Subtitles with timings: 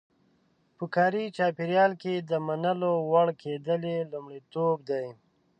[0.77, 5.05] په کاري چاپېریال کې د منلو وړ کېدل یې لومړیتوب دی.